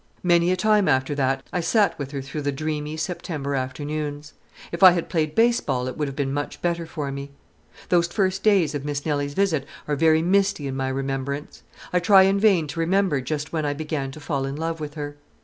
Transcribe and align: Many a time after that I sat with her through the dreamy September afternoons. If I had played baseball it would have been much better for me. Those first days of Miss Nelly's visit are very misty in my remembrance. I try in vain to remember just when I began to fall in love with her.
Many 0.23 0.51
a 0.51 0.55
time 0.57 0.87
after 0.87 1.13
that 1.13 1.43
I 1.53 1.59
sat 1.59 1.99
with 1.99 2.09
her 2.09 2.23
through 2.23 2.41
the 2.41 2.51
dreamy 2.51 2.97
September 2.97 3.53
afternoons. 3.53 4.33
If 4.71 4.81
I 4.81 4.93
had 4.93 5.09
played 5.09 5.35
baseball 5.35 5.87
it 5.87 5.95
would 5.95 6.07
have 6.07 6.15
been 6.15 6.33
much 6.33 6.59
better 6.59 6.87
for 6.87 7.11
me. 7.11 7.29
Those 7.89 8.07
first 8.07 8.41
days 8.41 8.73
of 8.73 8.83
Miss 8.83 9.05
Nelly's 9.05 9.35
visit 9.35 9.63
are 9.87 9.95
very 9.95 10.23
misty 10.23 10.65
in 10.65 10.75
my 10.75 10.87
remembrance. 10.89 11.61
I 11.93 11.99
try 11.99 12.23
in 12.23 12.39
vain 12.39 12.65
to 12.69 12.79
remember 12.79 13.21
just 13.21 13.53
when 13.53 13.63
I 13.63 13.73
began 13.75 14.09
to 14.13 14.19
fall 14.19 14.47
in 14.47 14.55
love 14.55 14.79
with 14.79 14.95
her. 14.95 15.17